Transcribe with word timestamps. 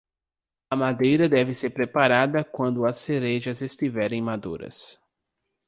A 0.69 0.75
madeira 0.75 1.29
deve 1.29 1.53
ser 1.53 1.69
preparada 1.69 2.43
quando 2.43 2.87
as 2.87 2.97
cerejas 2.97 3.61
estiverem 3.61 4.19
maduras. 4.19 4.99